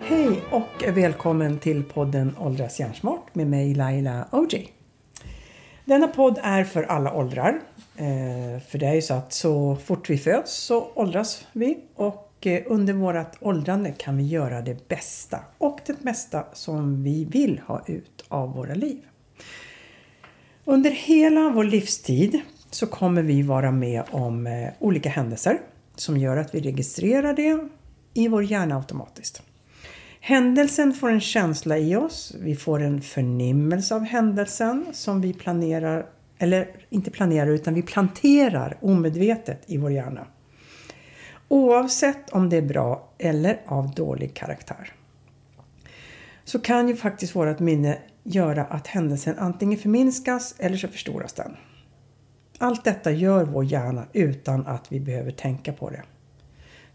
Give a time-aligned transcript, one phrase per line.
[0.00, 4.72] Hej och välkommen till podden Åldras hjärnsmart med mig Laila OJ.
[5.84, 7.60] Denna podd är för alla åldrar.
[7.96, 12.46] Eh, för det är ju så att så fort vi föds så åldras vi och
[12.46, 17.60] eh, under vårt åldrande kan vi göra det bästa och det mesta som vi vill
[17.66, 19.00] ha ut av våra liv.
[20.64, 22.40] Under hela vår livstid
[22.74, 25.60] så kommer vi vara med om eh, olika händelser
[25.96, 27.68] som gör att vi registrerar det
[28.14, 29.42] i vår hjärna automatiskt.
[30.20, 36.06] Händelsen får en känsla i oss, vi får en förnimmelse av händelsen som vi planerar,
[36.38, 40.26] eller inte planerar utan vi planterar omedvetet i vår hjärna.
[41.48, 44.92] Oavsett om det är bra eller av dålig karaktär.
[46.44, 51.56] Så kan ju faktiskt vårt minne göra att händelsen antingen förminskas eller så förstoras den.
[52.58, 56.02] Allt detta gör vår hjärna utan att vi behöver tänka på det.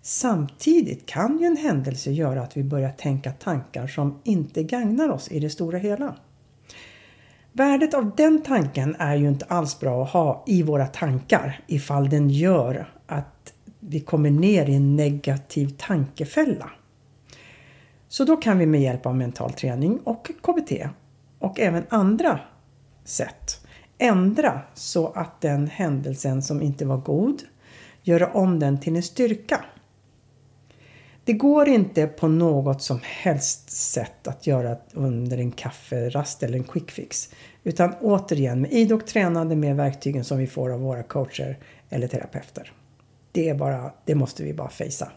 [0.01, 5.31] Samtidigt kan ju en händelse göra att vi börjar tänka tankar som inte gagnar oss
[5.31, 6.15] i det stora hela.
[7.51, 12.09] Värdet av den tanken är ju inte alls bra att ha i våra tankar ifall
[12.09, 16.71] den gör att vi kommer ner i en negativ tankefälla.
[18.07, 20.71] Så då kan vi med hjälp av mental träning och KBT
[21.39, 22.39] och även andra
[23.03, 23.67] sätt
[23.99, 27.41] ändra så att den händelsen som inte var god,
[28.01, 29.65] göra om den till en styrka.
[31.23, 36.63] Det går inte på något som helst sätt att göra under en kafferast eller en
[36.63, 37.29] quick fix.
[37.63, 41.57] Utan återigen med idogt tränande med verktygen som vi får av våra coacher
[41.89, 42.71] eller terapeuter.
[43.31, 45.11] Det, är bara, det måste vi bara fejsa.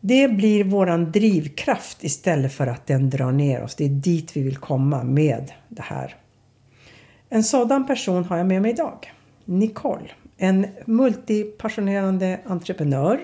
[0.00, 3.74] Det blir våran drivkraft istället för att den drar ner oss.
[3.74, 6.16] Det är dit vi vill komma med det här.
[7.34, 9.12] En sådan person har jag med mig idag.
[9.44, 10.10] Nicole.
[10.36, 13.20] En multipassionerande entreprenör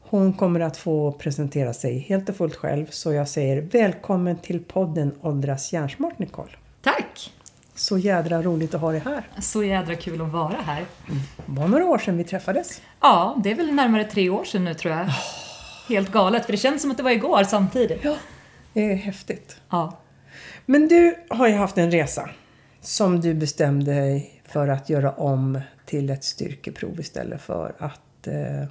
[0.00, 4.64] hon kommer att få presentera sig helt och fullt själv så jag säger välkommen till
[4.64, 6.50] podden Åldras hjärnsmart Nicole.
[6.82, 7.32] Tack!
[7.74, 9.28] Så jädra roligt att ha dig här.
[9.40, 10.84] Så jädra kul att vara här.
[11.46, 12.82] Det var några år sedan vi träffades.
[13.00, 15.06] Ja, det är väl närmare tre år sedan nu tror jag.
[15.88, 18.04] Helt galet, för det känns som att det var igår samtidigt.
[18.04, 18.16] Ja,
[18.72, 19.56] det är häftigt.
[19.70, 19.98] Ja.
[20.66, 22.30] Men du har ju haft en resa
[22.82, 28.68] som du bestämde dig för att göra om till ett styrkeprov istället för att eh,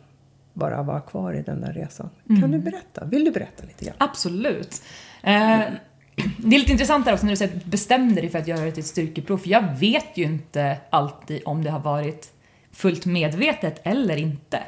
[0.54, 2.10] bara vara kvar i den där resan.
[2.30, 2.42] Mm.
[2.42, 3.06] Kan du berätta?
[3.06, 3.96] Vill du berätta lite grann?
[3.98, 4.82] Absolut.
[5.24, 5.62] Eh,
[6.38, 8.48] det är lite intressant där också när du säger att du bestämde dig för att
[8.48, 12.32] göra det till ett styrkeprov, för jag vet ju inte alltid om det har varit
[12.72, 14.60] fullt medvetet eller inte.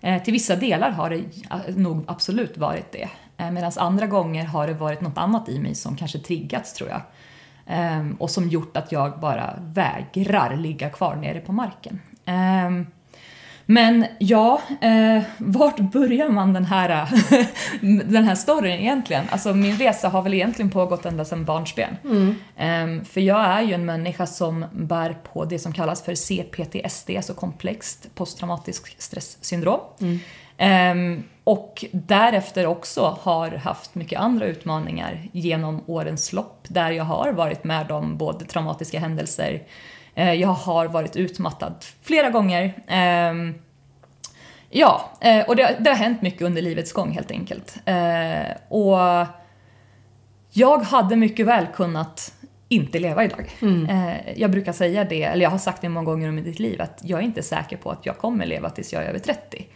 [0.00, 3.08] Eh, till vissa delar har det nog absolut varit det.
[3.36, 6.90] Eh, Medan andra gånger har det varit något annat i mig som kanske triggats tror
[6.90, 7.02] jag.
[7.66, 12.00] Eh, och som gjort att jag bara vägrar ligga kvar nere på marken.
[12.24, 12.86] Eh,
[13.66, 17.08] men ja, eh, vart börjar man den här,
[18.10, 19.24] den här storyn egentligen?
[19.30, 21.96] Alltså min resa har väl egentligen pågått ända sedan barnsben.
[22.56, 27.10] Eh, för jag är ju en människa som bär på det som kallas för CPTSD,
[27.16, 29.80] alltså komplext posttraumatisk stresssyndrom.
[30.62, 37.32] Eh, och därefter också har haft mycket andra utmaningar genom årens lopp där jag har
[37.32, 39.62] varit med om både traumatiska händelser,
[40.14, 42.72] Eh, Jag har varit utmattad flera gånger.
[42.88, 43.54] Ehm,
[44.70, 47.76] Ja, eh, och det, det har hänt mycket under livets gång helt enkelt.
[47.84, 48.98] Eh, Och
[50.52, 52.32] jag hade mycket väl kunnat
[52.68, 53.50] inte leva idag.
[53.90, 56.80] Eh, Jag brukar säga det, eller jag har sagt det många gånger under mitt liv,
[56.82, 59.66] att jag är inte säker på att jag kommer leva tills jag är över 30.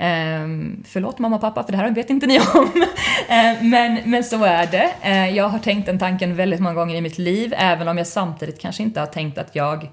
[0.00, 2.72] Um, förlåt mamma och pappa, för det här vet inte ni om.
[3.28, 4.92] Ehm, men, men så är det.
[5.02, 8.06] Ehm, jag har tänkt den tanken väldigt många gånger i mitt liv, även om jag
[8.06, 9.90] samtidigt kanske inte har tänkt att jag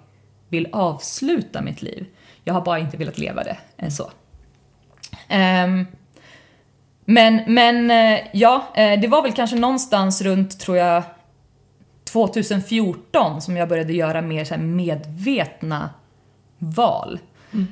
[0.50, 2.06] vill avsluta mitt liv.
[2.44, 4.12] Jag har bara inte velat leva det eh, så.
[7.06, 11.04] Men, men eh, ja, eh, det var väl kanske någonstans runt, tror jag,
[12.04, 15.90] 2014 som jag började göra mer så här medvetna
[16.58, 17.20] val.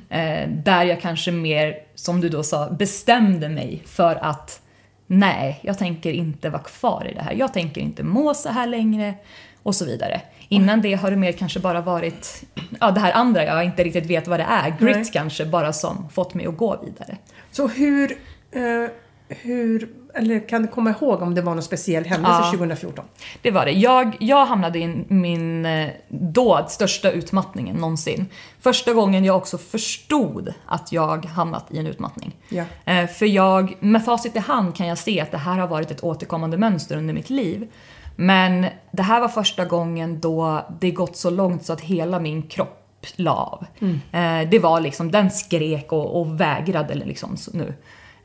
[0.08, 4.60] Eh, där jag kanske mer, som du då sa, bestämde mig för att
[5.06, 7.32] nej, jag tänker inte vara kvar i det här.
[7.32, 9.14] Jag tänker inte må så här längre
[9.62, 10.20] och så vidare.
[10.48, 12.44] Innan det har det mer kanske bara varit,
[12.80, 15.10] ja det här andra jag inte riktigt vet vad det är, grit Nej.
[15.12, 17.16] kanske, bara som fått mig att gå vidare.
[17.50, 18.18] Så hur,
[18.52, 18.90] eh,
[19.28, 22.50] hur, eller kan du komma ihåg om det var någon speciell händelse Ja.
[22.50, 23.04] 2014?
[23.42, 23.70] Det var det.
[23.72, 28.26] Jag, jag hamnade i min eh, då största utmattningen någonsin.
[28.60, 32.36] Första gången jag också förstod att jag hamnat i en utmattning.
[32.48, 32.64] Ja.
[32.84, 35.90] Eh, För jag, med facit i hand kan jag se att det här har varit
[35.90, 37.68] ett återkommande mönster under mitt liv.
[38.16, 42.42] Men det här var första gången då det gått så långt så att hela min
[42.42, 42.82] kropp
[43.16, 43.66] la av.
[44.12, 47.74] Eh, det var liksom, den skrek och, och vägrade liksom nu.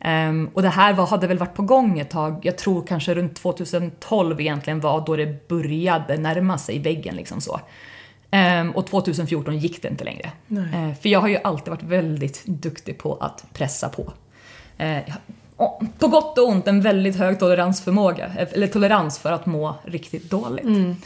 [0.02, 3.14] Ehm, och det här var, hade väl varit på gång ett tag, jag tror kanske
[3.14, 7.60] runt 2012 egentligen var då det började närma sig väggen liksom så.
[8.32, 10.32] Ehm, och 2014 gick det inte längre.
[10.50, 14.14] Eh, för jag har ju alltid varit väldigt duktig på att pressa på.
[15.56, 19.76] Och på gott och ont en väldigt hög toleransförmåga, eh, eller tolerans för att må
[19.86, 20.98] riktigt dåligt.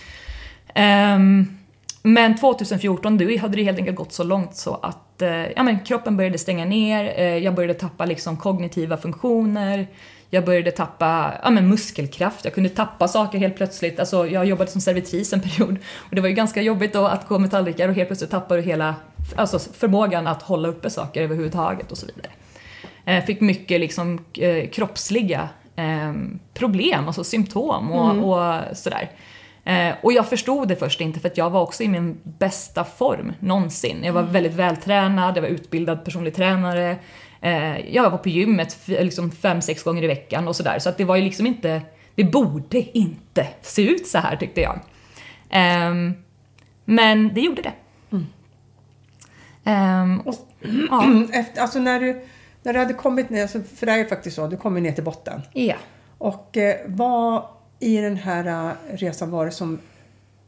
[0.74, 1.57] Ehm,
[2.06, 5.80] men 2014 då hade det helt enkelt gått så långt så att eh, ja, men
[5.80, 9.88] kroppen började stänga ner, eh, jag började tappa liksom kognitiva funktioner,
[10.30, 14.00] jag började tappa ja, men muskelkraft, jag kunde tappa saker helt plötsligt.
[14.00, 17.28] Alltså, jag jobbade som servitris en period och det var ju ganska jobbigt då att
[17.28, 18.96] gå med tallrikar och helt plötsligt tappar du hela
[19.36, 22.31] alltså, förmågan att hålla uppe saker överhuvudtaget och så vidare.
[23.06, 26.13] Eh, fick mycket liksom, eh, kroppsliga eh,
[26.54, 29.10] problem, alltså symptom och, och sådär.
[29.65, 32.83] Eh, och jag förstod det först inte för att jag var också i min bästa
[32.83, 34.03] form någonsin.
[34.03, 36.97] Jag var väldigt vältränad, jag var utbildad personlig tränare.
[37.41, 40.79] Eh, jag var på gymmet liksom fem, sex gånger i veckan och sådär.
[40.79, 41.81] Så att det var ju liksom inte,
[42.15, 44.79] det borde inte se ut så här tyckte jag.
[45.50, 46.13] Ehm,
[46.85, 47.73] men det gjorde det.
[49.63, 50.35] Ehm, och,
[50.89, 51.06] ja.
[51.33, 52.25] Efter, alltså när du,
[52.63, 54.91] när du hade kommit ner, alltså, för det är ju faktiskt så, du kommer ner
[54.91, 55.41] till botten.
[55.53, 55.75] ja.
[56.18, 57.44] Och eh, vad
[57.80, 59.80] i den här eh, resan var det som...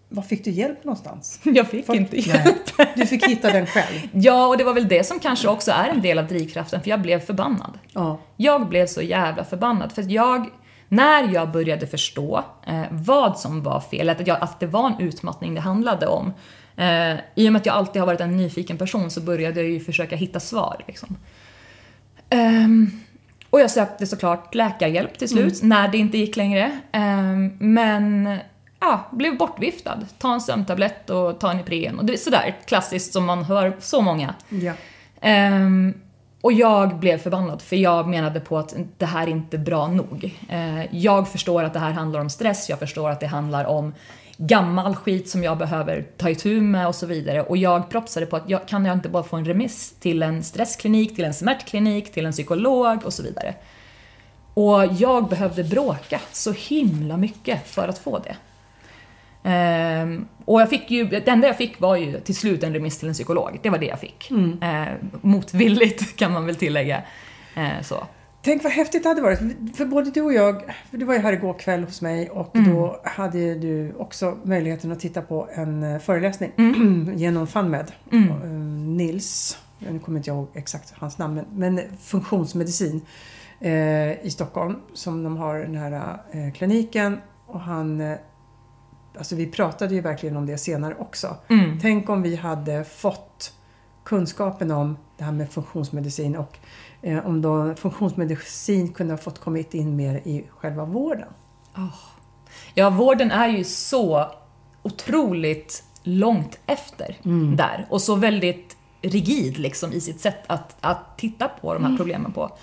[0.10, 1.40] Var fick du hjälp någonstans?
[1.44, 2.28] Jag fick För- inte Nej.
[2.28, 2.96] hjälp.
[2.96, 3.98] Du fick hitta den själv?
[4.14, 6.90] Ja, och det var väl det som kanske också är en del av drivkraften, för
[6.90, 7.80] jag blev förbannad.
[7.94, 8.20] Ja.
[8.38, 10.46] Jag blev så jävla förbannad, för jag,
[10.88, 15.00] när jag började förstå eh, vad som var fel, att, jag, att det var en
[15.00, 16.34] utmattning det handlade om,
[16.76, 19.70] eh, i och med att jag alltid har varit en nyfiken person så började jag
[19.70, 20.84] ju försöka hitta svar.
[20.88, 21.18] Liksom.
[22.30, 22.92] Ehm,
[23.50, 26.80] och jag sökte såklart läkarhjälp till slut, när det inte gick längre.
[26.92, 28.38] Ehm, men
[28.80, 30.00] ja, blev bortviftad.
[30.18, 32.00] Ta en sömntablett och ta en Ipren.
[32.00, 34.36] Och det är sådär klassiskt som man hör så många.
[34.50, 34.74] ja.
[35.22, 35.94] Ehm,
[36.42, 40.36] och jag blev förbannad för jag menade på att det här är inte bra nog.
[40.50, 43.94] Eh, jag förstår att det här handlar om stress, jag förstår att det handlar om
[44.38, 47.42] gammal skit som jag behöver ta itu med och så vidare.
[47.42, 50.44] Och jag propsade på att jag, kan jag inte bara få en remiss till en
[50.44, 53.56] stressklinik, till en smärtklinik, till en psykolog och så vidare.
[54.54, 58.36] Och jag behövde bråka så himla mycket för att få det.
[59.44, 63.00] Ehm, och jag fick ju, det enda jag fick var ju till slut en remiss
[63.00, 63.60] till en psykolog.
[63.64, 64.32] Det var det jag fick.
[64.62, 67.02] Ehm, motvilligt kan man väl tillägga.
[67.56, 68.08] Ehm, så.
[68.48, 69.40] Tänk vad häftigt det hade varit.
[69.76, 73.02] För både du och jag, du var ju här igår kväll hos mig och då
[73.04, 76.52] hade du också möjligheten att titta på en eh, föreläsning
[77.16, 77.92] genom FunMed.
[78.12, 78.30] Mm.
[78.30, 78.50] Eh,
[78.98, 83.02] Nils, nu kommer inte jag ihåg exakt hans namn, men, men funktionsmedicin
[83.60, 88.18] eh, i Stockholm som de har den här eh, kliniken och han eh,
[89.18, 91.36] Alltså vi pratade ju verkligen om det senare också.
[91.50, 91.80] Mm.
[91.82, 93.54] Tänk om vi hade fått
[94.04, 96.58] kunskapen om det här med funktionsmedicin och
[97.02, 101.30] eh, om då funktionsmedicin kunde ha fått kommit in mer i själva vården.
[102.74, 104.32] Ja, vården är ju så
[104.84, 107.18] otroligt långt efter
[107.56, 111.98] där och så väldigt rigid liksom i sitt sätt att, att titta på de här
[111.98, 112.58] problemen på.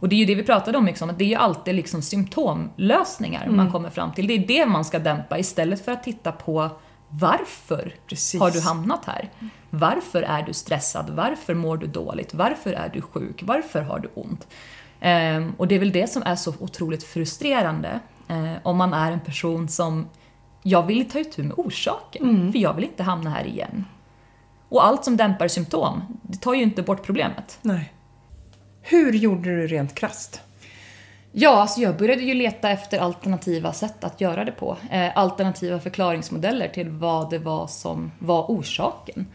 [0.00, 2.02] Och det är ju det vi pratade om, liksom, att det är ju alltid liksom
[2.02, 4.26] symptomlösningar man kommer fram till.
[4.26, 6.70] Det är det man ska dämpa istället för att titta på
[7.10, 8.40] varför Precis.
[8.40, 9.30] har du hamnat här?
[9.70, 11.10] Varför är du stressad?
[11.10, 12.34] Varför mår du dåligt?
[12.34, 13.42] Varför är du sjuk?
[13.42, 14.46] Varför har du ont?
[15.00, 19.12] Ehm, och det är väl det som är så otroligt frustrerande eh, om man är
[19.12, 20.08] en person som
[20.62, 23.84] jag vill ta itu med orsaken, för jag vill inte hamna här igen.
[24.68, 27.58] Och allt som dämpar symptom, det tar ju inte bort problemet.
[27.62, 27.92] Nej.
[28.82, 30.40] Hur gjorde du rent krasst?
[31.32, 34.76] Ja, alltså jag började ju leta efter alternativa sätt att göra det på.
[34.90, 39.26] Eh, alternativa förklaringsmodeller till vad det var som var orsaken.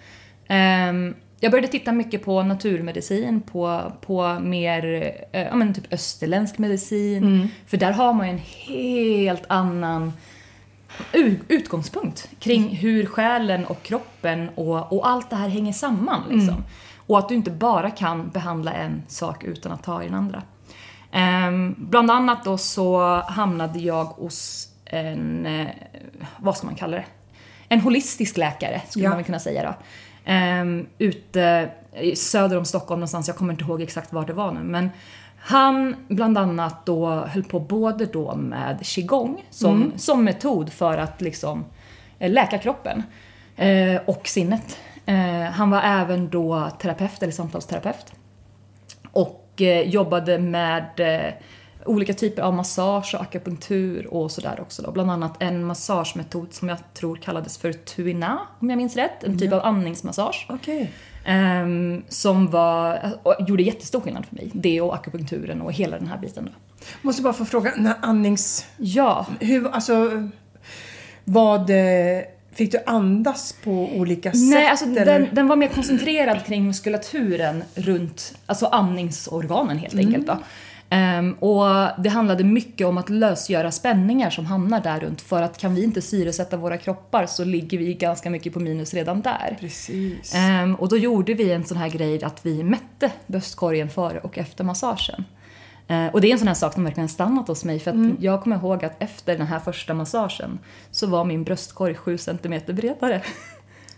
[0.47, 4.85] Ehm, jag började titta mycket på naturmedicin, på, på mer
[5.31, 7.49] eh, ja, men typ österländsk medicin.
[7.67, 10.13] För där har man ju en helt annan
[11.47, 16.21] utgångspunkt kring hur själen och kroppen och, och allt det här hänger samman.
[16.29, 16.63] Liksom.
[17.07, 20.43] Och att du inte bara kan behandla en sak utan att ta i den andra.
[21.15, 25.67] Ehm, bland annat då så hamnade jag hos en, eh,
[26.37, 27.05] vad ska man kalla det?
[27.69, 29.09] En holistisk läkare skulle Ja.
[29.09, 29.75] man väl kunna säga då.
[30.31, 31.69] Um, ute
[32.15, 34.59] söder om Stockholm någonstans, jag kommer inte ihåg exakt var det var nu.
[34.63, 34.89] Men
[35.37, 41.21] han bland annat då höll på både då med qigong som, som metod för att
[41.21, 41.65] liksom
[42.19, 43.03] eh, läka kroppen
[43.55, 44.77] eh, och sinnet.
[45.05, 48.13] Eh, han var även då terapeut eller samtalsterapeut
[49.11, 51.33] och eh, jobbade med eh,
[51.85, 54.91] olika typer av massage och akupunktur och sådär också då.
[54.91, 59.23] Bland annat en massagemetod som jag tror kallades för tuina, om jag minns rätt.
[59.23, 60.45] En typ av andningsmassage.
[60.49, 60.91] Okej.
[61.25, 64.51] Ehm, som var, och gjorde jättestor skillnad för mig.
[64.53, 66.51] Det och akupunkturen och hela den här biten då.
[67.01, 68.65] Måste bara få fråga, den här andnings...
[68.77, 70.29] Ja, Hur, alltså...
[71.23, 71.69] Vad...
[72.55, 74.41] Fick du andas på olika sätt?
[74.41, 80.27] Nej, alltså den, den var mer koncentrerad kring muskulaturen runt alltså andningsorganen helt enkelt.
[80.27, 80.37] Då.
[80.89, 81.65] Ehm, och
[82.03, 85.83] det handlade mycket om att lösgöra spänningar som hamnar där runt för att kan vi
[85.83, 89.57] inte syresätta våra kroppar så ligger vi ganska mycket på minus redan där.
[89.59, 90.35] Precis.
[90.35, 94.37] Ehm, och då gjorde vi en sån här grej att vi mätte bröstkorgen före och
[94.37, 95.25] efter massagen.
[95.87, 98.19] Eh, och det är en sån här sak som verkligen stannat hos mig för att
[98.19, 100.59] jag kommer ihåg att efter den här första massagen
[100.91, 103.21] så var min bröstkorg 7 cm bredare.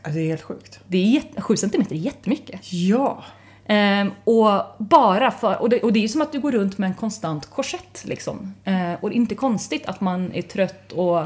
[0.03, 0.79] Det är helt sjukt.
[0.87, 2.73] Det är jätte, 7 cm är jättemycket.
[2.73, 3.23] Ja.
[3.65, 6.77] Ehm, och bara för, och det, och det är ju som att du går runt
[6.77, 8.53] med en konstant korsett liksom.
[8.63, 11.23] Eh, och det är inte konstigt att man är trött och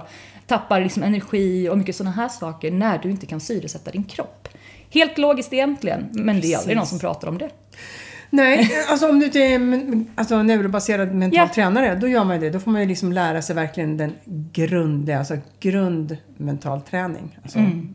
[0.48, 4.48] tappar liksom energi och mycket sådana här saker när du inte kan syresätta din kropp.
[4.90, 7.50] Helt logiskt egentligen, men det är aldrig någon som pratar om det.
[8.34, 11.50] Nej, alltså om du inte är men- alltså, neurobaserad mental Ja.
[11.56, 12.50] tränare, då gör man ju det.
[12.50, 14.12] Då får man ju liksom lära sig verkligen den
[14.54, 17.40] grundliga, alltså grund mental träning.
[17.44, 17.94] Alltså Mm.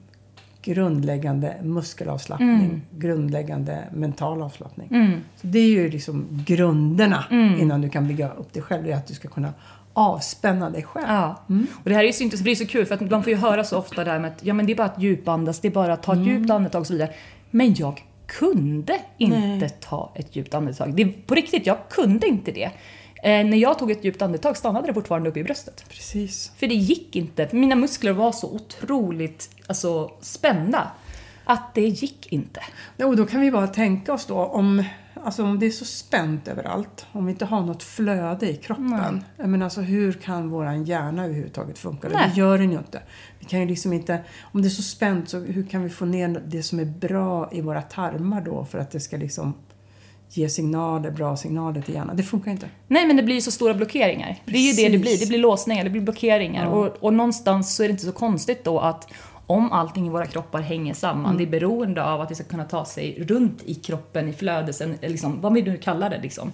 [0.62, 4.88] grundläggande muskelavslappning, grundläggande mental avslappning.
[4.92, 5.10] Mm.
[5.36, 7.24] Så det är ju liksom grunderna
[7.60, 8.84] innan du kan bygga upp dig själv.
[8.84, 9.52] Det är att du ska kunna
[9.92, 11.06] avspänna dig själv.
[11.08, 11.42] Ja.
[11.84, 13.30] Och det här är ju så, för det är så kul för att man får
[13.32, 15.68] ju höra så ofta där med att ja, men det är bara att djupandas, det
[15.68, 17.10] är bara att ta ett djupt andetag och så vidare.
[17.50, 20.96] Men jag kunde inte ta ett djupt andetag.
[20.96, 22.70] Det på riktigt, jag kunde inte det.
[23.22, 25.84] Eh, när jag tog ett djupt andetag stannade det fortfarande uppe i bröstet.
[25.88, 26.52] Precis.
[26.56, 27.48] För det gick inte.
[27.52, 30.90] Mina muskler var så otroligt alltså, spända
[31.44, 32.60] att det gick inte.
[32.96, 34.84] Och då kan vi bara tänka oss då om,
[35.24, 39.24] alltså om det är så spänt överallt, om vi inte har något flöde i kroppen.
[39.36, 42.08] Jag menar, alltså, hur kan våran hjärna överhuvudtaget funka?
[42.08, 42.30] Nej.
[42.34, 43.02] Det gör den ju inte.
[43.38, 44.20] Vi kan ju liksom inte.
[44.52, 47.48] Om det är så spänt, så hur kan vi få ner det som är bra
[47.52, 49.54] i våra tarmar då för att det ska liksom
[50.30, 52.16] ge signaler, bra signaler till hjärnan?
[52.16, 52.68] Det funkar inte.
[52.88, 54.42] Nej, men det blir ju så stora blockeringar.
[54.44, 55.10] Det är ju det det blir.
[55.10, 55.20] Precis.
[55.20, 56.64] Det blir låsningar, det blir blockeringar.
[56.64, 56.70] Ja.
[56.70, 59.08] Och, och någonstans så är det inte så konstigt då att
[59.46, 61.36] om allting i våra kroppar hänger samman, Mm.
[61.36, 64.76] det är beroende av att det ska kunna ta sig runt i kroppen, i flödet,
[64.76, 66.52] sen, liksom, vad vi nu kallar det liksom.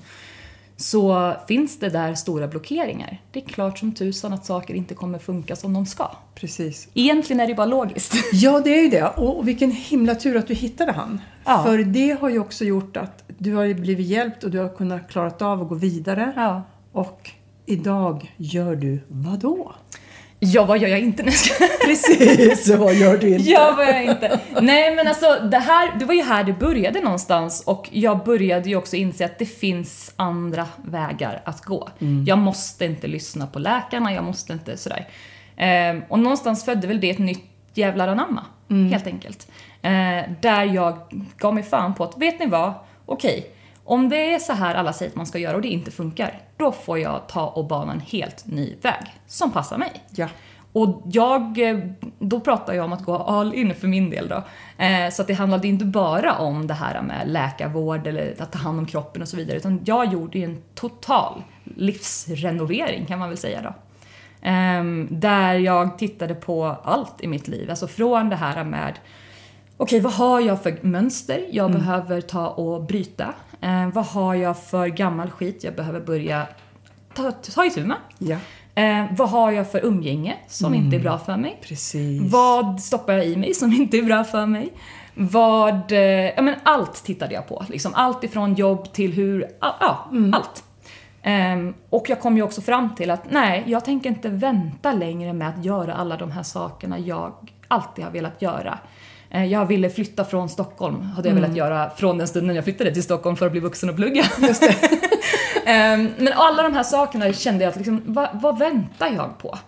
[0.76, 3.20] Så finns det där stora blockeringar.
[3.32, 6.10] Det är klart som tusan att saker inte kommer funka som de ska.
[6.34, 6.88] Precis.
[6.94, 8.14] Egentligen är det bara logiskt.
[8.32, 9.06] Ja, det är ju det.
[9.08, 11.20] Och, vilken himla tur att du hittade han.
[11.44, 11.62] Ja.
[11.64, 15.10] För det har ju också gjort att du har blivit hjälpt och du har kunnat
[15.10, 16.32] klarat av att gå vidare.
[16.36, 16.62] Ja.
[16.92, 17.30] Och
[17.66, 19.72] idag gör du vad då?
[20.44, 21.22] Ja, vad gör jag inte?
[21.22, 21.34] Nej.
[21.84, 23.42] Precis, vad gör du inte?
[23.50, 24.40] Ja, vad jag inte.
[24.60, 28.68] Nej, men alltså det här, det var ju här det började någonstans och jag började
[28.68, 31.88] ju också inse att det finns andra vägar att gå.
[32.26, 35.08] Jag måste inte lyssna på läkarna, jag måste inte sådär.
[35.56, 37.44] Ehm, och någonstans födde väl det ett nytt
[37.74, 38.44] jävlar anamma,
[38.90, 39.48] helt enkelt.
[39.82, 40.98] Eh, där jag
[41.38, 42.72] gav mig fan på att, vet ni vad?
[43.06, 43.50] Okej,
[43.84, 46.40] om det är så här alla säger att man ska göra och det inte funkar,
[46.62, 49.92] då får jag ta och bana en helt ny väg som passar mig.
[50.10, 50.28] Ja.
[50.74, 51.78] Och jag, eh,
[52.18, 54.42] då pratar jag om att gå all in för min del då.
[54.84, 58.58] Eh, Så att det handlade inte bara om det här med läkarvård eller att ta
[58.58, 59.56] hand om kroppen och så vidare.
[59.56, 63.74] Utan jag gjorde ju en total livsrenovering kan man väl säga då.
[64.42, 67.70] Ehm, Där jag tittade på allt i mitt liv.
[67.70, 68.94] Alltså från det här med
[69.82, 73.34] Okej, vad har jag för mönster jag behöver ta och bryta?
[73.60, 76.46] Eh, vad har jag för gammal skit jag behöver börja
[77.14, 77.96] ta, ta itu med?
[78.18, 78.36] Ja,
[78.74, 81.58] Eh, vad har jag för umgänge som inte är bra för mig?
[81.62, 82.32] precis.
[82.32, 84.72] Vad stoppar jag i mig som inte är bra för mig?
[85.14, 85.98] Vad, eh,
[86.36, 87.64] ja men allt tittade jag på.
[87.68, 90.64] Liksom allt ifrån jobb till hur, ja, ja allt.
[91.22, 95.32] Ehm, och jag kom ju också fram till att nej, jag tänker inte vänta längre
[95.32, 97.32] med att göra alla de här sakerna jag
[97.68, 98.78] alltid har velat göra.
[99.34, 102.94] Eh, Jag ville flytta från Stockholm, hade jag velat göra från den stunden jag flyttade
[102.94, 104.24] till Stockholm för att bli vuxen och plugga.
[105.66, 109.58] Ehm, men alla de här sakerna kände jag att liksom, vad, vad väntar jag på?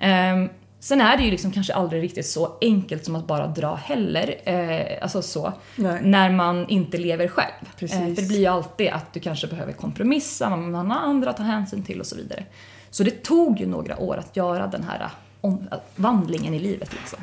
[0.00, 0.48] Ehm,
[0.80, 4.34] sen är det ju liksom kanske aldrig riktigt så enkelt som att bara dra heller,
[4.44, 6.00] eh, alltså så, Nej.
[6.02, 7.68] när man inte lever själv.
[7.78, 7.96] Precis.
[7.98, 11.36] Eh, för det blir ju alltid att du kanske behöver kompromissa, man har andra att
[11.36, 12.44] ta hänsyn till och så vidare.
[12.90, 15.08] Så det tog ju några år att göra den här
[15.40, 17.18] om, vandlingen i livet liksom.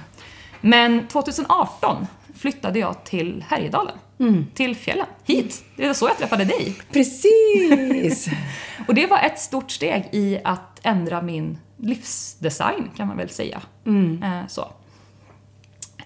[0.62, 3.96] Men 2018 flyttade jag till Härjedalen,
[4.54, 5.64] till fjällen, hit.
[5.78, 6.76] Det var så jag träffade dig.
[6.92, 8.30] Precis!
[8.88, 13.62] Och det var ett stort steg i att ändra min livsdesign kan man väl säga.
[14.24, 14.68] Eh, så.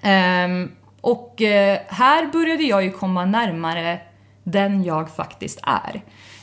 [0.01, 0.71] Ehm,
[1.01, 3.99] och eh, här började jag ju komma närmare
[4.43, 6.01] den jag faktiskt är.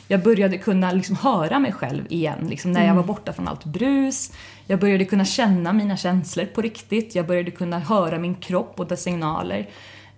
[0.09, 2.97] Jag började kunna liksom höra mig själv igen, liksom, när jag Mm.
[2.97, 4.33] var borta från allt brus.
[4.67, 7.15] Jag började kunna känna mina känslor på riktigt.
[7.15, 9.69] Jag började kunna höra min kropp och dess signaler.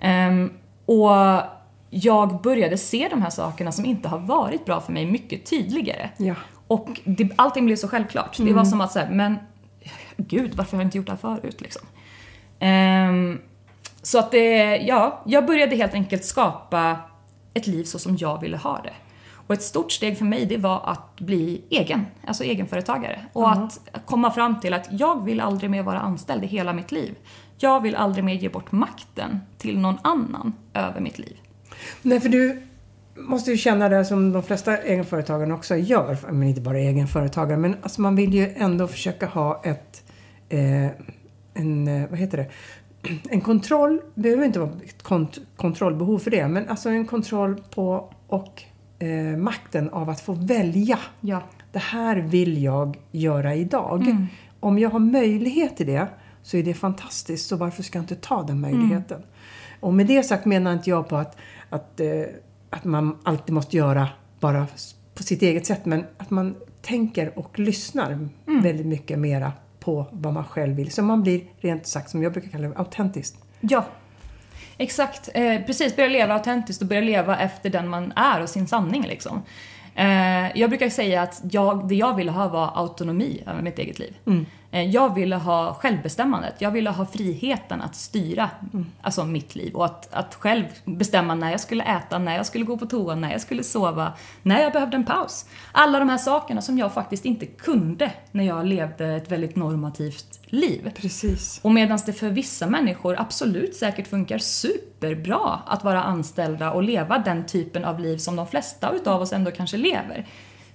[0.00, 0.52] Ehm,
[0.86, 1.10] och
[1.90, 6.10] jag började se de här sakerna som inte har varit bra för mig mycket tydligare.
[6.16, 6.34] Ja.
[6.66, 8.36] Och det, allting blev så självklart.
[8.36, 9.36] Det var som att säga, men
[10.16, 11.82] gud, varför har jag inte gjort det här förut liksom?
[12.58, 13.40] Ehm,
[14.02, 16.96] så att det, ja, jag började helt enkelt skapa
[17.54, 18.92] ett liv så som jag ville ha det.
[19.46, 23.20] Och ett stort steg för mig det var att bli egen, alltså egenföretagare.
[23.32, 26.92] Och att komma fram till att jag vill aldrig mer vara anställd i hela mitt
[26.92, 27.14] liv.
[27.58, 31.36] Jag vill aldrig mer ge bort makten till någon annan över mitt liv.
[32.02, 32.62] Nej, för du
[33.16, 36.18] måste ju känna det som de flesta egenföretagarna också gör.
[36.32, 40.02] Men inte bara egenföretagare, men alltså man vill ju ändå försöka ha ett...
[40.48, 40.86] Eh,
[41.54, 42.50] en, eh, vad heter det?
[43.30, 48.12] En kontroll, behöver inte vara ett kont- kontrollbehov för det, men alltså en kontroll på
[48.26, 48.62] och
[49.04, 50.98] eh, makten av att få välja.
[51.20, 51.42] Ja.
[51.72, 54.02] Det här vill jag göra idag.
[54.02, 54.26] Mm.
[54.60, 56.08] Om jag har möjlighet till det
[56.42, 59.22] så är det fantastiskt, så varför ska jag inte ta den möjligheten?
[59.80, 61.36] Och med det sagt menar inte jag på att,
[61.70, 62.22] att, eh,
[62.70, 64.08] att man alltid måste göra
[64.40, 64.66] bara
[65.14, 68.28] på sitt eget sätt, men att man tänker och lyssnar
[68.62, 70.90] väldigt mycket mera på vad man själv vill.
[70.90, 73.34] Så man blir rent sagt, som jag brukar kalla det, autentisk.
[73.60, 73.84] Ja.
[74.78, 75.28] Exakt.
[75.34, 79.02] Eh, precis, börja leva autentiskt och börja leva efter den man är och sin sanning
[79.02, 79.42] liksom.
[79.94, 83.98] Eh, jag brukar säga att jag, det jag ville ha var autonomi över mitt eget
[83.98, 84.16] liv.
[84.26, 84.46] Mm
[84.82, 86.54] jag ville ha självbestämmandet.
[86.58, 88.50] Jag ville ha friheten att styra
[89.00, 92.64] alltså mitt liv och att, att själv bestämma när jag skulle äta, när jag skulle
[92.64, 94.12] gå på toa, när jag skulle sova,
[94.42, 95.46] när jag behövde en paus.
[95.72, 100.40] Alla de här sakerna som jag faktiskt inte kunde när jag levde ett väldigt normativt
[100.46, 100.90] liv.
[100.96, 101.60] Precis.
[101.62, 107.18] Och medan det för vissa människor absolut säkert funkar superbra att vara anställda och leva
[107.18, 110.26] den typen av liv som de flesta utav oss ändå kanske lever,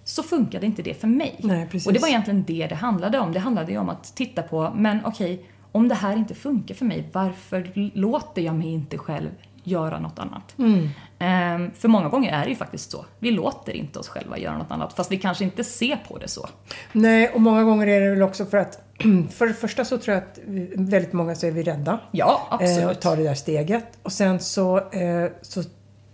[0.10, 1.36] så funkade inte det för mig.
[1.40, 3.34] Nej, och det var egentligen det det handlade om.
[3.34, 6.86] Det handlade ju om att titta på, men okej, om det här inte funkar för
[6.86, 9.30] mig, varför låter jag mig inte själv
[9.64, 10.56] göra något annat?
[10.58, 10.90] Mm.
[11.20, 13.06] Ehm, för många gånger är det ju faktiskt så.
[13.20, 16.28] Vi låter inte oss själva göra något annat, fast vi kanske inte ser på det
[16.28, 16.50] så.
[16.92, 18.84] Nej, och många gånger är det väl också för att
[19.32, 20.40] för det första så tror jag att
[20.76, 22.00] väldigt många så är vi rädda.
[22.12, 22.84] Ja, absolut.
[22.84, 23.98] eh, och tar det där steget.
[24.04, 25.64] Och sen så, eh, så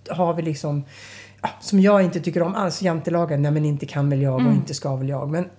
[0.10, 0.84] har vi liksom,
[1.60, 3.42] som jag inte tycker om alls, jantelagen.
[3.42, 4.48] Nej men inte kan väl jag Mm.
[4.48, 5.30] och inte ska väl jag.
[5.30, 5.50] Men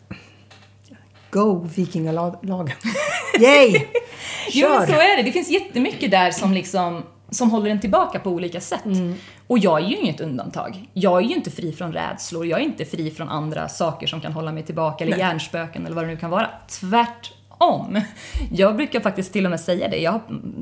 [1.31, 2.77] go vikingalagen.
[3.41, 3.81] Yay!
[4.53, 4.87] Jo men Kör!
[4.87, 5.23] så är det.
[5.23, 8.85] Det finns jättemycket där som liksom som håller en tillbaka på olika sätt.
[8.85, 9.15] Mm.
[9.47, 10.89] Och jag är ju inget undantag.
[10.93, 14.21] Jag är ju inte fri från rädslor, jag är inte fri från andra saker som
[14.21, 15.27] kan hålla mig tillbaka, eller Nej.
[15.27, 16.51] hjärnspöken eller vad det nu kan vara.
[16.81, 18.01] Tvärtom.
[18.53, 20.21] Jag brukar faktiskt till och med säga det, jag har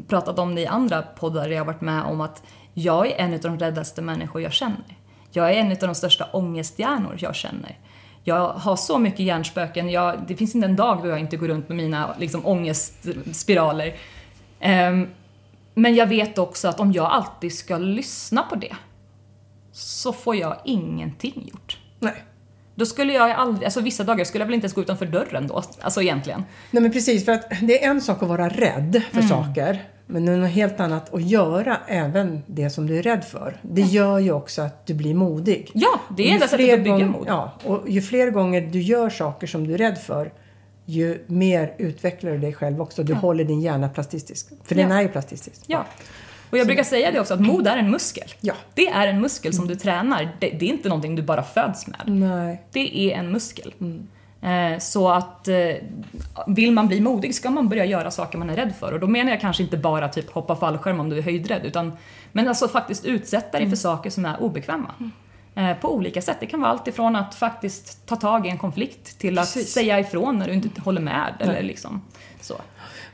[0.08, 2.42] pratat om det i andra poddar där jag har varit med om att
[2.74, 4.96] jag är en av de räddaste människor jag känner.
[5.36, 7.78] Jag är en av de största ångesthjärnor jag känner.
[8.24, 11.48] Jag har så mycket hjärnspöken, jag, det finns inte en dag då jag inte går
[11.48, 13.94] runt med mina liksom, ångestspiraler.
[14.60, 15.08] Ehm,
[15.74, 18.76] men jag vet också att om jag alltid ska lyssna på det
[19.72, 21.78] så får jag ingenting gjort.
[21.98, 22.24] Nej.
[22.74, 25.46] Då skulle jag aldrig, alltså vissa dagar skulle jag väl inte ens gå utanför dörren
[25.46, 26.44] då, alltså egentligen.
[26.70, 29.28] Nej men precis, för att det är en sak att vara rädd för Mm.
[29.28, 29.82] saker.
[30.06, 33.56] Men det är något helt annat att göra även det som du är rädd för.
[33.62, 35.70] Det gör ju också att du blir modig.
[35.74, 37.24] Ja, det är enda sättet att bygga mod.
[37.28, 40.32] Ja, och ju fler gånger du gör saker som du är rädd för,
[40.84, 43.02] ju mer utvecklar du dig själv också.
[43.02, 44.48] Du håller din hjärna plastistisk.
[44.64, 44.96] För den Ja.
[44.96, 45.60] är ju plastistisk.
[45.66, 45.86] Ja.
[46.50, 48.28] Och jag brukar säga det också, att mod är en muskel.
[48.40, 48.54] Ja.
[48.74, 50.36] Det är en muskel som du tränar.
[50.40, 52.00] Det, det är inte någonting du bara föds med.
[52.06, 52.62] Nej.
[52.72, 53.74] Det är en muskel.
[53.80, 53.86] Eh,
[54.80, 55.56] Så att eh,
[56.46, 58.92] vill man bli modig ska man börja göra saker man är rädd för.
[58.92, 61.92] Och då menar jag kanske inte bara typ hoppa fallskärm om du är höjdrädd, utan
[62.32, 64.94] men alltså faktiskt utsätta dig för saker som är obekväma.
[65.54, 66.36] Eh, På olika sätt.
[66.40, 69.72] Det kan vara allt ifrån att faktiskt ta tag i en konflikt till att Precis.
[69.72, 71.34] säga ifrån när du inte håller med.
[71.40, 72.02] Eller liksom
[72.40, 72.54] så.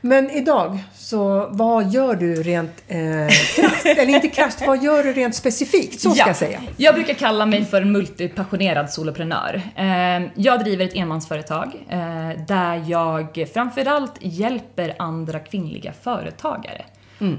[0.01, 2.97] Men idag, så vad gör du rent eh,
[3.55, 3.85] krasst?
[3.85, 5.99] Eller inte krasst, vad gör du rent specifikt?
[6.01, 6.61] Så ska jag säga.
[6.77, 9.61] Jag brukar kalla mig för en multipassionerad soloprenör.
[9.75, 16.85] Eh, Jag driver ett enmansföretag eh, där jag framförallt hjälper andra kvinnliga företagare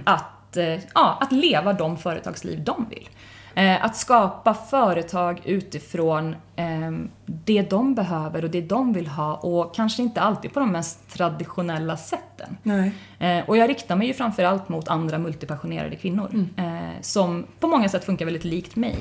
[0.04, 3.08] att, eh, ja, att leva de företagsliv de vill.
[3.54, 6.90] Eh, Att skapa företag utifrån eh,
[7.26, 11.12] det de behöver och det de vill ha och kanske inte alltid på de mest
[11.14, 12.56] traditionella sätten.
[12.62, 12.92] Nej.
[13.18, 16.64] Eh, och jag riktar mig ju framförallt mot andra multipassionerade kvinnor eh,
[17.00, 18.96] som på många sätt funkar väldigt likt mig.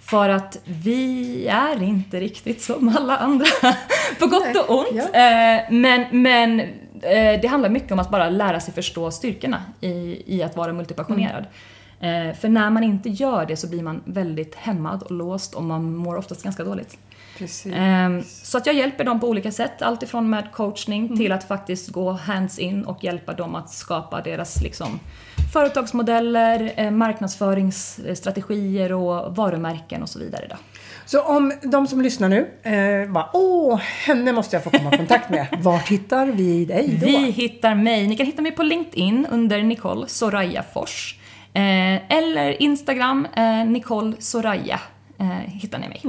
[0.00, 3.46] För att vi är inte riktigt som alla andra,
[4.20, 4.88] på gott och ont.
[5.12, 5.60] ja.
[5.70, 6.62] Men men
[7.42, 11.44] det handlar mycket om att bara lära sig förstå styrkorna i, i att vara multipassionerad.
[12.00, 15.62] Eh, för när man inte gör det så blir man väldigt hämmad och låst och
[15.62, 16.98] man mår oftast ganska dåligt.
[17.72, 21.88] Ehm, Så att jag hjälper dem på olika sätt, alltifrån med coachning till att faktiskt
[21.88, 25.00] gå hands-in och hjälpa dem att skapa deras liksom,
[25.52, 30.46] företagsmodeller, eh, marknadsföringsstrategier och varumärken och så vidare.
[30.50, 30.56] Då.
[31.06, 34.96] Så om de som lyssnar nu eh, bara åh, henne måste jag få komma i
[34.96, 35.46] kontakt med.
[35.62, 37.06] Vart hittar vi dig då?
[37.06, 41.16] Vi hittar mig, ni kan hitta mig på LinkedIn under Nicole Soraya Fors.
[41.54, 44.80] Eh, eller Instagram, eh, Nicole Soraya,
[45.18, 46.02] eh, hittar ni mig.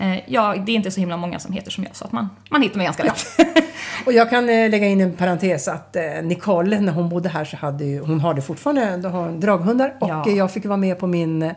[0.00, 2.28] Eh, ja, det är inte så himla många som heter som jag, så att man,
[2.50, 3.26] man hittar mig ganska lätt.
[4.06, 7.84] Och jag kan lägga in en parentes att Nicole, när hon bodde här så hade
[7.84, 9.94] ju, hon har det fortfarande, de har draghundar.
[10.00, 10.28] Och Ja.
[10.28, 11.50] jag fick vara med på min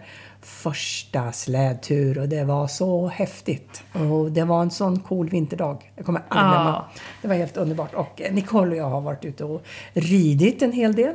[0.45, 3.83] första slädtur och det var så häftigt.
[3.93, 5.91] Och det var en sån cool vinterdag.
[5.95, 6.85] Jag kommer aldrig glömma.
[7.21, 7.93] Det var helt underbart.
[7.93, 11.13] Och Nicole och jag har varit ute och ridit en hel del.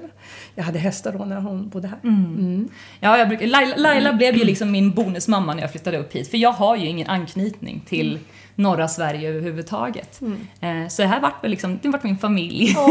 [0.55, 1.99] Jag hade hästar då när hon bodde här.
[2.05, 2.69] Mm.
[3.01, 6.31] Ja, jag brukar, Laila, Laila blev ju liksom min bonusmamma när jag flyttade upp hit,
[6.31, 8.19] för jag har ju ingen anknytning till
[8.61, 10.21] norra Sverige överhuvudtaget.
[10.61, 12.77] Eh, Så det här vart väl liksom, det vart min familj.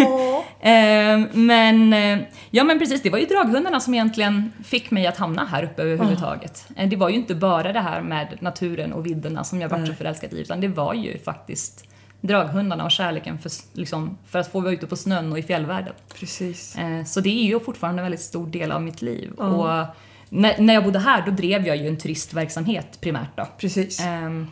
[0.61, 2.19] Eh, men, eh,
[2.51, 5.81] ja men precis, det var ju draghundarna som egentligen fick mig att hamna här uppe
[5.81, 6.67] överhuvudtaget.
[6.75, 9.87] Eh, Det var ju inte bara det här med naturen och vidderna som jag vart
[9.87, 11.85] så förälskad i, utan det var ju faktiskt
[12.21, 15.93] draghundarna och kärleken för, liksom, för att få vara ute på snön och i fjällvärlden.
[16.19, 16.75] Precis.
[17.07, 19.31] Så det är ju fortfarande en väldigt stor del av mitt liv.
[19.31, 19.85] Och
[20.29, 23.47] när, när jag bodde här då drev jag ju en turistverksamhet primärt då.
[23.57, 23.99] Precis.
[23.99, 24.47] Ehm,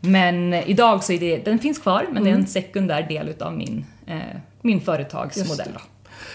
[0.00, 3.52] Men idag så är det, den finns kvar men det är en sekundär del utav
[3.56, 4.16] min, eh,
[4.62, 5.68] min företagsmodell.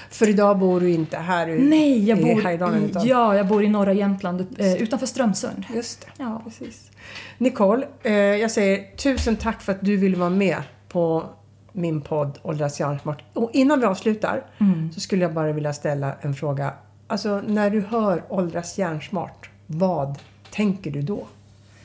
[0.10, 3.64] För idag bor du inte här i, Nej, jag bor i, utan- ja, jag bor
[3.64, 5.66] i norra Jämtland eh, utanför Strömsund.
[5.76, 6.24] Just det.
[6.24, 6.42] Ja.
[6.46, 6.92] Precis.
[7.38, 10.58] Nicole, eh, jag säger tusen tack för att du ville vara med
[10.90, 11.24] på
[11.72, 13.24] min podd Åldras hjärnsmart.
[13.34, 14.92] Och innan vi avslutar Mm.
[14.94, 16.74] så skulle jag bara vilja ställa en fråga.
[17.08, 20.20] Alltså när du hör Åldras hjärnsmart, vad
[20.52, 21.28] tänker du då?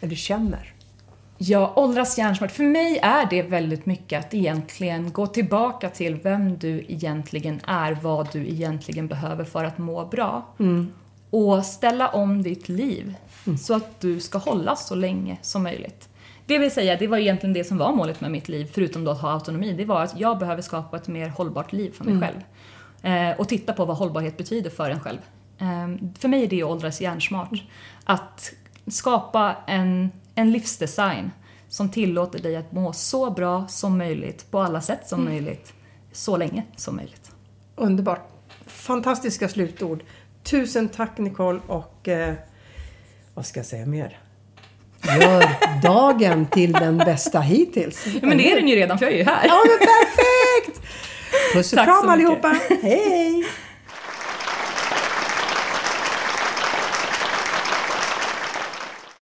[0.00, 0.72] Eller känner?
[1.38, 2.50] Ja, åldras hjärnsmart.
[2.50, 7.92] För mig är det väldigt mycket att egentligen gå tillbaka till vem du egentligen är,
[8.02, 10.46] vad du egentligen behöver för att må bra.
[11.30, 13.14] Och ställa om ditt liv
[13.60, 16.08] så att du ska hålla så länge som möjligt.
[16.46, 19.10] Det vill säga, det var egentligen det som var målet med mitt liv, förutom då
[19.10, 19.72] att ha autonomi.
[19.72, 22.40] Det var att jag behöver skapa ett mer hållbart liv för mig själv.
[23.02, 25.18] Eh, och titta på vad hållbarhet betyder för en själv.
[25.58, 27.62] Eh, för mig är det att åldras hjärnsmart.
[28.04, 28.52] Att
[28.86, 31.30] skapa en, en livsdesign
[31.68, 35.72] som tillåter dig att må så bra som möjligt på alla sätt som möjligt,
[36.12, 37.30] så länge som möjligt.
[37.76, 38.28] Underbart.
[38.66, 40.02] Fantastiska slutord.
[40.42, 42.34] Tusen tack Nicole och eh,
[43.34, 44.18] vad ska jag säga mer?
[45.20, 48.06] Gör dagen till den bästa hittills.
[48.06, 49.46] Ja, men det är den ju redan, för jag är ju här.
[49.46, 50.80] Ja, men perfekt!
[51.54, 52.44] Puss och Tack så kram mycket.
[52.44, 52.56] allihopa.
[52.82, 53.44] Hej!